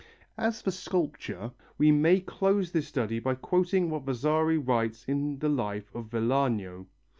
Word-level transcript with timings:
As 0.35 0.63
for 0.63 0.71
sculpture, 0.71 1.51
we 1.77 1.91
may 1.91 2.21
close 2.21 2.71
this 2.71 2.87
study 2.87 3.19
by 3.19 3.35
quoting 3.35 3.91
what 3.91 4.03
Vasari 4.03 4.57
writes 4.57 5.05
in 5.05 5.37
the 5.37 5.47
life 5.49 5.93
of 5.93 6.07
Vellano. 6.09 6.87